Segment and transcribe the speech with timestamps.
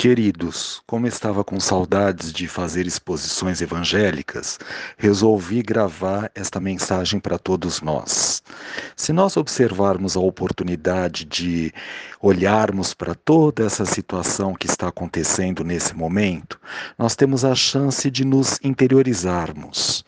[0.00, 4.58] Queridos, como estava com saudades de fazer exposições evangélicas,
[4.96, 8.42] resolvi gravar esta mensagem para todos nós.
[8.96, 11.70] Se nós observarmos a oportunidade de
[12.18, 16.58] olharmos para toda essa situação que está acontecendo nesse momento,
[16.98, 20.02] nós temos a chance de nos interiorizarmos.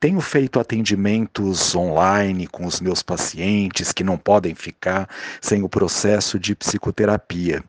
[0.00, 5.08] Tenho feito atendimentos online com os meus pacientes que não podem ficar
[5.40, 7.62] sem o processo de psicoterapia.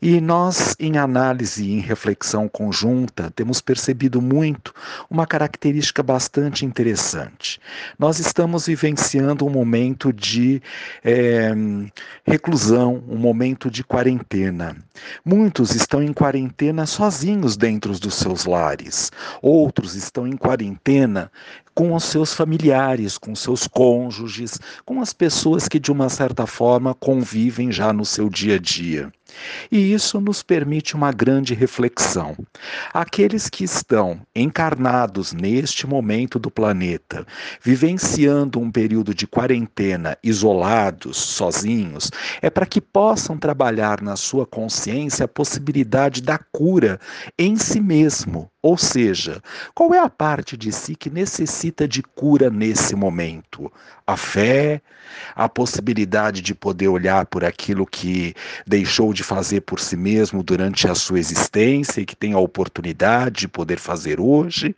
[0.00, 4.72] E nós, em análise, análise e em reflexão conjunta, temos percebido muito
[5.10, 7.60] uma característica bastante interessante.
[7.98, 10.62] Nós estamos vivenciando um momento de
[11.04, 11.50] é,
[12.24, 14.76] reclusão, um momento de quarentena.
[15.24, 19.10] Muitos estão em quarentena sozinhos dentro dos seus lares,
[19.42, 21.30] outros estão em quarentena
[21.78, 26.92] com os seus familiares, com seus cônjuges, com as pessoas que de uma certa forma
[26.92, 29.12] convivem já no seu dia a dia.
[29.70, 32.36] E isso nos permite uma grande reflexão.
[32.92, 37.24] Aqueles que estão encarnados neste momento do planeta,
[37.62, 42.10] vivenciando um período de quarentena, isolados, sozinhos,
[42.42, 46.98] é para que possam trabalhar na sua consciência a possibilidade da cura
[47.38, 48.50] em si mesmo.
[48.60, 49.40] Ou seja,
[49.72, 53.72] qual é a parte de si que necessita de cura nesse momento?
[54.04, 54.82] A fé,
[55.36, 58.34] a possibilidade de poder olhar por aquilo que
[58.66, 63.42] deixou de fazer por si mesmo durante a sua existência e que tem a oportunidade
[63.42, 64.74] de poder fazer hoje,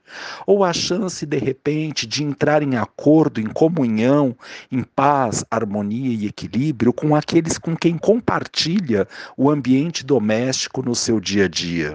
[0.46, 4.36] ou a chance de repente de entrar em acordo, em comunhão,
[4.70, 9.08] em paz, harmonia e equilíbrio com aqueles com quem compartilha
[9.38, 11.94] o ambiente doméstico no seu dia a dia.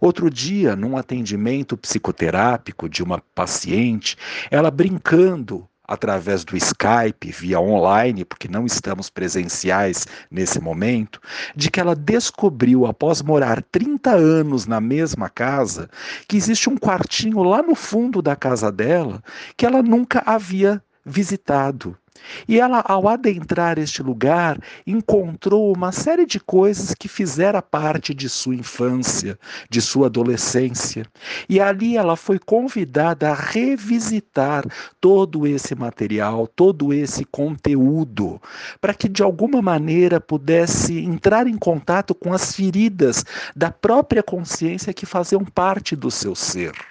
[0.00, 4.16] Outro dia, num atendimento psicoterápico de uma paciente,
[4.50, 11.20] ela brincando através do Skype, via online, porque não estamos presenciais nesse momento,
[11.56, 15.90] de que ela descobriu, após morar 30 anos na mesma casa,
[16.28, 19.20] que existe um quartinho lá no fundo da casa dela
[19.56, 21.98] que ela nunca havia visitado.
[22.48, 28.28] E ela, ao adentrar este lugar, encontrou uma série de coisas que fizeram parte de
[28.28, 29.38] sua infância,
[29.68, 31.04] de sua adolescência.
[31.48, 34.64] E ali ela foi convidada a revisitar
[35.00, 38.40] todo esse material, todo esse conteúdo,
[38.80, 44.92] para que de alguma maneira pudesse entrar em contato com as feridas da própria consciência
[44.92, 46.89] que faziam parte do seu ser.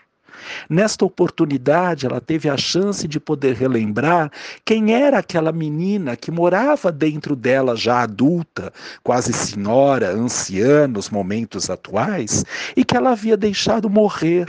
[0.69, 4.31] Nesta oportunidade, ela teve a chance de poder relembrar
[4.65, 8.71] quem era aquela menina que morava dentro dela, já adulta,
[9.03, 12.45] quase senhora, anciã nos momentos atuais,
[12.75, 14.47] e que ela havia deixado morrer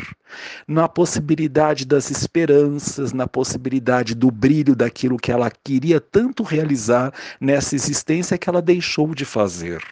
[0.67, 7.75] na possibilidade das esperanças, na possibilidade do brilho daquilo que ela queria tanto realizar nessa
[7.75, 9.83] existência que ela deixou de fazer.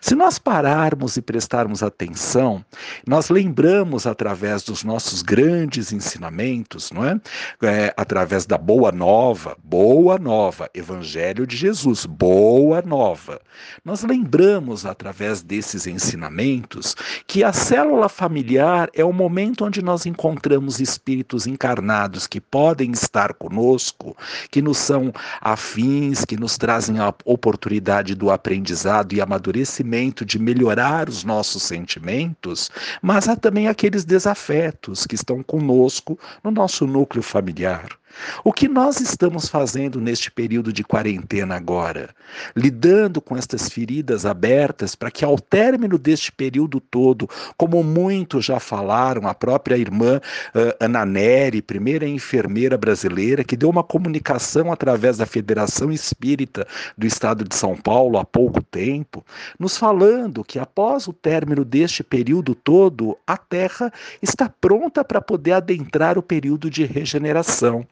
[0.00, 2.64] Se nós pararmos e prestarmos atenção,
[3.06, 7.20] nós lembramos através dos nossos grandes ensinamentos, não é?
[7.62, 7.94] é?
[7.96, 13.40] Através da boa nova, boa nova, Evangelho de Jesus, boa nova.
[13.84, 20.80] Nós lembramos através desses ensinamentos que a célula familiar é o momento onde nós encontramos
[20.80, 24.16] espíritos encarnados que podem estar conosco,
[24.50, 30.38] que nos são afins, que nos trazem a oportunidade do aprendizado e amadurecimento amadurecimento, de
[30.38, 32.70] melhorar os nossos sentimentos,
[33.02, 37.99] mas há também aqueles desafetos que estão conosco no nosso núcleo familiar.
[38.42, 42.10] O que nós estamos fazendo neste período de quarentena agora?
[42.56, 48.58] Lidando com estas feridas abertas para que, ao término deste período todo, como muitos já
[48.58, 50.20] falaram, a própria irmã
[50.54, 56.66] uh, Ana Neri, primeira enfermeira brasileira, que deu uma comunicação através da Federação Espírita
[56.96, 59.24] do Estado de São Paulo há pouco tempo,
[59.58, 63.92] nos falando que após o término deste período todo, a Terra
[64.22, 67.86] está pronta para poder adentrar o período de regeneração.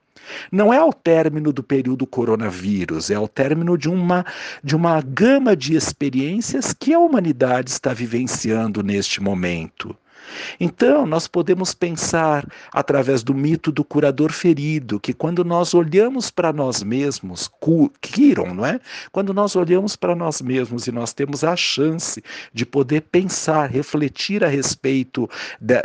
[0.51, 4.25] Não é ao término do período coronavírus, é ao término de uma,
[4.63, 9.97] de uma gama de experiências que a humanidade está vivenciando neste momento.
[10.59, 16.53] Então, nós podemos pensar através do mito do curador ferido, que quando nós olhamos para
[16.53, 17.51] nós mesmos,
[18.01, 18.81] Kiron, não é?
[19.13, 22.23] Quando nós olhamos para nós mesmos e nós temos a chance
[22.53, 25.29] de poder pensar, refletir a respeito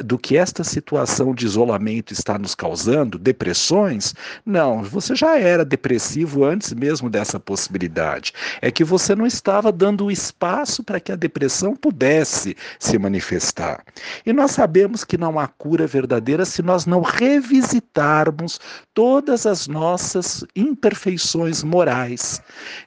[0.03, 4.13] do que esta situação de isolamento está nos causando, depressões,
[4.45, 8.33] não, você já era depressivo antes mesmo dessa possibilidade.
[8.61, 13.83] É que você não estava dando espaço para que a depressão pudesse se manifestar.
[14.25, 18.59] E E nós sabemos que não há cura verdadeira se nós não revisitarmos
[18.91, 22.41] todas as nossas imperfeições morais.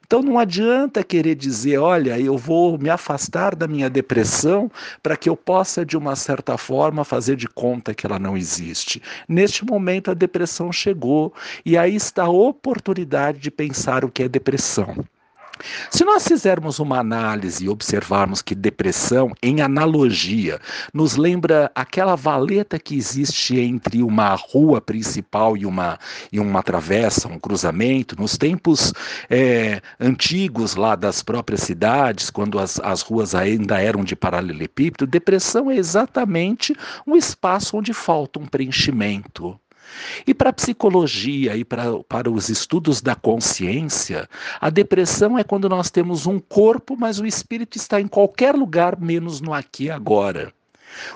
[0.05, 4.69] Então não adianta querer dizer, olha, eu vou me afastar da minha depressão
[5.01, 9.01] para que eu possa, de uma certa forma, fazer de conta que ela não existe.
[9.29, 11.33] Neste momento a depressão chegou
[11.65, 15.07] e aí está a oportunidade de pensar o que é depressão.
[15.91, 20.61] Se nós fizermos uma análise e observarmos que depressão, em analogia,
[20.93, 25.99] nos lembra aquela valeta que existe entre uma rua principal e uma,
[26.31, 28.93] e uma travessa, um cruzamento, nos tempos
[29.31, 35.71] é, antigos lá das próprias cidades, quando as, as ruas ainda eram de paralelepípedo, depressão
[35.71, 36.75] é exatamente
[37.07, 39.59] um espaço onde falta um preenchimento.
[40.27, 44.29] E para a psicologia e para, para os estudos da consciência,
[44.61, 49.01] a depressão é quando nós temos um corpo, mas o espírito está em qualquer lugar,
[49.01, 50.53] menos no aqui e agora.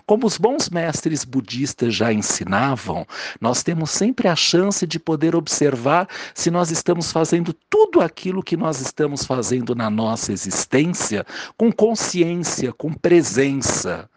[0.06, 3.06] Como os bons mestres budistas já ensinavam,
[3.40, 8.56] nós temos sempre a chance de poder observar se nós estamos fazendo tudo aquilo que
[8.56, 11.24] nós estamos fazendo na nossa existência
[11.56, 14.08] com consciência, com presença.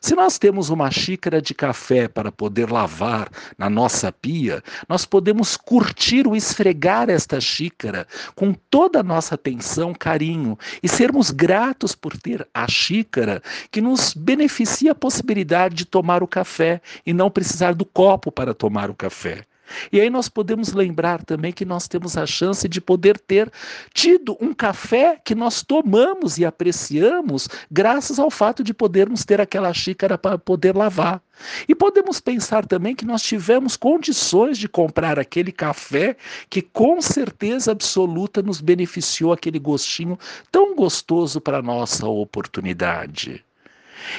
[0.00, 5.56] Se nós temos uma xícara de café para poder lavar na nossa pia, nós podemos
[5.56, 12.16] curtir o esfregar esta xícara com toda a nossa atenção, carinho e sermos gratos por
[12.16, 17.74] ter a xícara que nos beneficia a possibilidade de tomar o café e não precisar
[17.74, 19.44] do copo para tomar o café.
[19.92, 23.50] E aí nós podemos lembrar também que nós temos a chance de poder ter
[23.92, 29.72] tido um café que nós tomamos e apreciamos graças ao fato de podermos ter aquela
[29.72, 31.22] xícara para poder lavar.
[31.68, 36.16] E podemos pensar também que nós tivemos condições de comprar aquele café
[36.48, 40.18] que com certeza absoluta nos beneficiou aquele gostinho
[40.50, 43.44] tão gostoso para nossa oportunidade.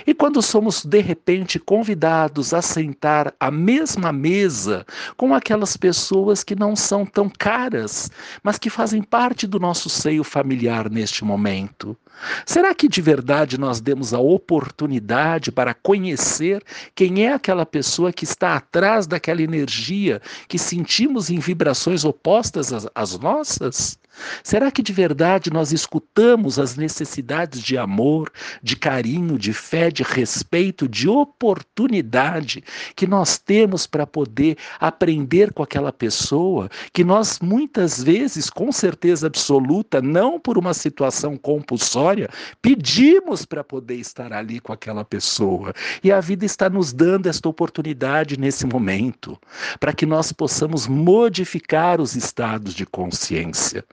[0.05, 4.85] E quando somos de repente convidados a sentar à mesma mesa
[5.17, 8.11] com aquelas pessoas que não são tão caras,
[8.43, 11.97] mas que fazem parte do nosso seio familiar neste momento,
[12.45, 16.63] será que de verdade nós demos a oportunidade para conhecer
[16.93, 22.87] quem é aquela pessoa que está atrás daquela energia que sentimos em vibrações opostas às,
[22.93, 23.97] às nossas?
[24.43, 28.31] Será que de verdade nós escutamos as necessidades de amor,
[28.61, 32.63] de carinho, de fé, de respeito, de oportunidade
[32.95, 39.27] que nós temos para poder aprender com aquela pessoa, que nós muitas vezes, com certeza
[39.27, 42.29] absoluta, não por uma situação compulsória,
[42.61, 45.73] pedimos para poder estar ali com aquela pessoa.
[46.03, 49.39] E a vida está nos dando esta oportunidade nesse momento,
[49.79, 53.83] para que nós possamos modificar os estados de consciência.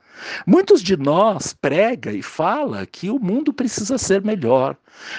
[0.47, 4.77] Muitos de nós prega e fala que o mundo precisa ser melhor,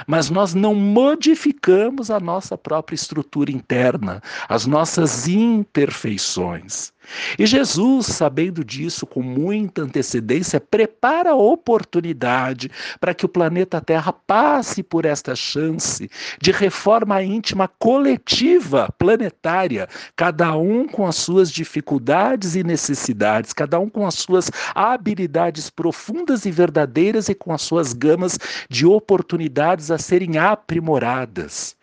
[0.07, 6.93] mas nós não modificamos a nossa própria estrutura interna, as nossas imperfeições.
[7.37, 14.13] E Jesus, sabendo disso com muita antecedência, prepara a oportunidade para que o planeta Terra
[14.13, 16.09] passe por esta chance
[16.41, 23.89] de reforma íntima coletiva planetária, cada um com as suas dificuldades e necessidades, cada um
[23.89, 28.37] com as suas habilidades profundas e verdadeiras e com as suas gamas
[28.69, 31.75] de oportunidades a serem aprimoradas.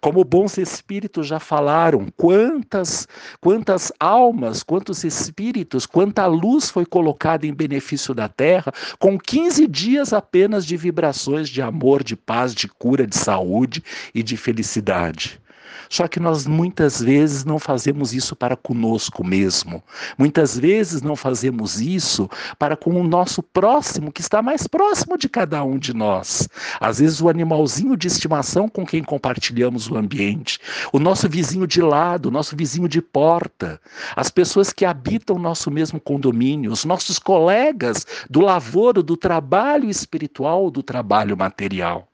[0.00, 3.06] Como bons espíritos já falaram, quantas
[3.40, 10.12] quantas almas, quantos espíritos, quanta luz foi colocada em benefício da Terra, com 15 dias
[10.12, 13.82] apenas de vibrações de amor, de paz, de cura, de saúde
[14.14, 15.40] e de felicidade.
[15.88, 19.82] Só que nós muitas vezes não fazemos isso para conosco mesmo.
[20.16, 25.28] Muitas vezes não fazemos isso para com o nosso próximo, que está mais próximo de
[25.28, 26.48] cada um de nós.
[26.80, 30.58] Às vezes o animalzinho de estimação com quem compartilhamos o ambiente,
[30.92, 33.80] o nosso vizinho de lado, o nosso vizinho de porta,
[34.14, 39.88] as pessoas que habitam o nosso mesmo condomínio, os nossos colegas do lavoro, do trabalho
[39.88, 42.08] espiritual, do trabalho material.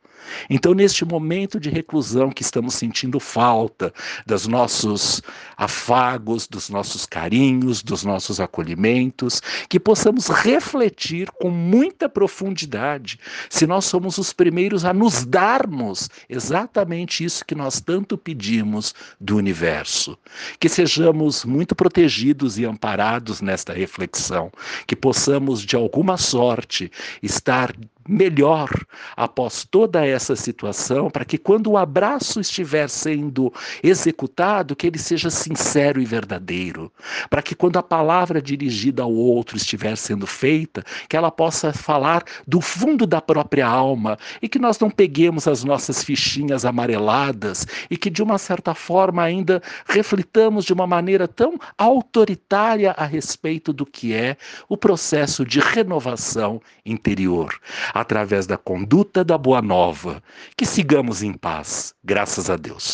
[0.48, 3.92] Então, neste momento de reclusão que estamos sentindo falta
[4.26, 5.22] dos nossos
[5.56, 13.84] afagos, dos nossos carinhos, dos nossos acolhimentos, que possamos refletir com muita profundidade se nós
[13.84, 20.18] somos os primeiros a nos darmos exatamente isso que nós tanto pedimos do universo.
[20.58, 24.50] Que sejamos muito protegidos e amparados nesta reflexão,
[24.86, 26.90] que possamos, de alguma sorte,
[27.22, 27.72] estar
[28.08, 28.68] melhor
[29.16, 35.30] após toda essa situação, para que quando o abraço estiver sendo executado, que ele seja
[35.30, 36.92] sincero e verdadeiro,
[37.30, 42.24] para que quando a palavra dirigida ao outro estiver sendo feita, que ela possa falar
[42.46, 47.96] do fundo da própria alma e que nós não peguemos as nossas fichinhas amareladas e
[47.96, 53.86] que de uma certa forma ainda reflitamos de uma maneira tão autoritária a respeito do
[53.86, 54.36] que é
[54.68, 57.54] o processo de renovação interior
[57.94, 60.20] através da conduta da boa nova.
[60.56, 62.82] Que sigamos em paz, graças a Deus.